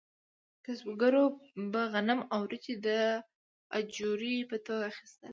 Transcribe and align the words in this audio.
کسبګرو 0.65 1.25
به 1.71 1.81
غنم 1.93 2.19
او 2.33 2.41
وریجې 2.45 2.75
د 2.85 2.87
اجورې 3.79 4.35
په 4.49 4.57
توګه 4.65 4.85
اخیستل. 4.91 5.27